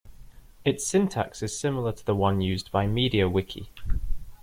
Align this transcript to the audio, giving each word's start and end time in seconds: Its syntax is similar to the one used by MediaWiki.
Its 0.65 0.83
syntax 0.83 1.43
is 1.43 1.59
similar 1.59 1.91
to 1.91 2.03
the 2.03 2.15
one 2.15 2.41
used 2.41 2.71
by 2.71 2.87
MediaWiki. 2.87 3.67